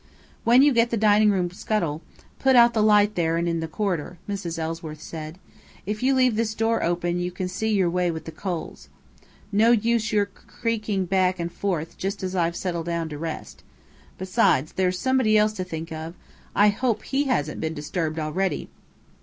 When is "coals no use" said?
8.31-10.11